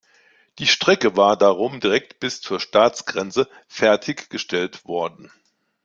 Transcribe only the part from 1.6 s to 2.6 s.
direkt bis zur